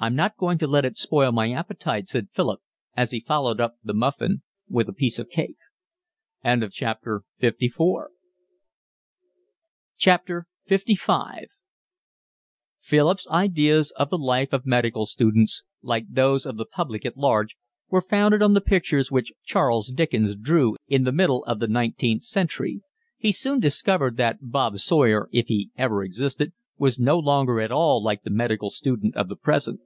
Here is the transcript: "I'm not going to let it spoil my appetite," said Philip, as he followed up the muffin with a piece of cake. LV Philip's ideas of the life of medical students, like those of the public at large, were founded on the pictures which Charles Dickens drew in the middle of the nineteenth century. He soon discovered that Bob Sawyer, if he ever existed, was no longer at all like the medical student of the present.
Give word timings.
"I'm 0.00 0.14
not 0.14 0.36
going 0.36 0.58
to 0.58 0.68
let 0.68 0.84
it 0.84 0.96
spoil 0.96 1.32
my 1.32 1.50
appetite," 1.50 2.08
said 2.08 2.28
Philip, 2.32 2.60
as 2.96 3.10
he 3.10 3.18
followed 3.18 3.60
up 3.60 3.78
the 3.82 3.92
muffin 3.92 4.42
with 4.68 4.88
a 4.88 4.92
piece 4.92 5.18
of 5.18 5.28
cake. 5.28 5.56
LV 6.44 7.22
Philip's 12.80 13.26
ideas 13.28 13.90
of 13.90 14.10
the 14.10 14.18
life 14.18 14.52
of 14.52 14.64
medical 14.66 15.04
students, 15.04 15.64
like 15.82 16.06
those 16.08 16.46
of 16.46 16.56
the 16.56 16.64
public 16.64 17.04
at 17.04 17.16
large, 17.16 17.56
were 17.90 18.00
founded 18.00 18.40
on 18.40 18.54
the 18.54 18.60
pictures 18.60 19.10
which 19.10 19.32
Charles 19.42 19.90
Dickens 19.90 20.36
drew 20.36 20.76
in 20.86 21.02
the 21.02 21.10
middle 21.10 21.44
of 21.46 21.58
the 21.58 21.66
nineteenth 21.66 22.22
century. 22.22 22.82
He 23.16 23.32
soon 23.32 23.58
discovered 23.58 24.16
that 24.16 24.38
Bob 24.42 24.78
Sawyer, 24.78 25.28
if 25.32 25.48
he 25.48 25.72
ever 25.76 26.04
existed, 26.04 26.52
was 26.80 27.00
no 27.00 27.18
longer 27.18 27.60
at 27.60 27.72
all 27.72 28.00
like 28.00 28.22
the 28.22 28.30
medical 28.30 28.70
student 28.70 29.16
of 29.16 29.28
the 29.28 29.34
present. 29.34 29.80